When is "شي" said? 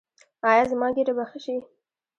1.45-1.57